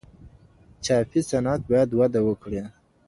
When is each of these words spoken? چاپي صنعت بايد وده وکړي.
چاپي 0.85 1.19
صنعت 1.29 1.61
بايد 1.69 1.89
وده 1.99 2.21
وکړي. 2.27 2.61